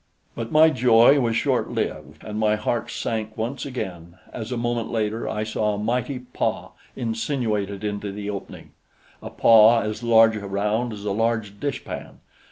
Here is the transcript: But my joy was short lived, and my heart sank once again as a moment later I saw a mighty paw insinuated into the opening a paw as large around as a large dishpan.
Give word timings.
But 0.33 0.51
my 0.51 0.71
joy 0.71 1.19
was 1.19 1.35
short 1.35 1.69
lived, 1.69 2.23
and 2.23 2.39
my 2.39 2.55
heart 2.55 2.89
sank 2.89 3.37
once 3.37 3.67
again 3.67 4.17
as 4.33 4.51
a 4.51 4.57
moment 4.57 4.89
later 4.89 5.29
I 5.29 5.43
saw 5.43 5.75
a 5.75 5.77
mighty 5.77 6.17
paw 6.17 6.71
insinuated 6.95 7.83
into 7.83 8.11
the 8.11 8.27
opening 8.27 8.71
a 9.21 9.29
paw 9.29 9.81
as 9.81 10.01
large 10.01 10.37
around 10.37 10.91
as 10.91 11.05
a 11.05 11.11
large 11.11 11.59
dishpan. 11.59 12.17